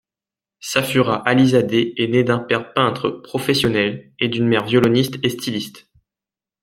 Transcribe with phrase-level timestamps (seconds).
[0.61, 5.91] Safura Alizadeh est née d'un père peintre professionnel et d'une mère violoniste et styliste.